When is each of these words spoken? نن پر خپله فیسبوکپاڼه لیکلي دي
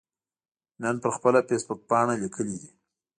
نن 0.81 0.95
پر 1.01 1.09
خپله 1.17 1.39
فیسبوکپاڼه 1.49 2.13
لیکلي 2.23 2.55
دي 2.61 2.69